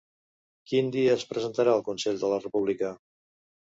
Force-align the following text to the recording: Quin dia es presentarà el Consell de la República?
Quin 0.71 0.89
dia 0.95 1.13
es 1.19 1.27
presentarà 1.35 1.79
el 1.81 1.87
Consell 1.93 2.21
de 2.25 2.35
la 2.35 2.43
República? 2.45 2.95